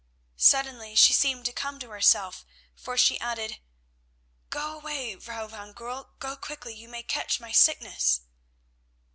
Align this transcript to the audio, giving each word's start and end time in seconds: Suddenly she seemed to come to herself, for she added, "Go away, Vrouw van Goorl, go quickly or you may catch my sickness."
Suddenly 0.39 0.95
she 0.95 1.13
seemed 1.13 1.45
to 1.45 1.53
come 1.53 1.77
to 1.79 1.91
herself, 1.91 2.43
for 2.75 2.97
she 2.97 3.19
added, 3.19 3.59
"Go 4.49 4.71
away, 4.71 5.13
Vrouw 5.13 5.45
van 5.47 5.73
Goorl, 5.75 6.15
go 6.17 6.35
quickly 6.35 6.73
or 6.73 6.77
you 6.77 6.89
may 6.89 7.03
catch 7.03 7.39
my 7.39 7.51
sickness." 7.51 8.21